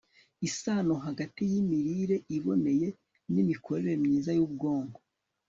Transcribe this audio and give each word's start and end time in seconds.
isano 0.47 0.93
hagati 1.05 1.41
y'imirire 1.51 2.15
iboneye 2.37 2.87
n'imikorere 3.33 3.93
myiza 4.03 4.31
y'ubwonko 4.37 4.99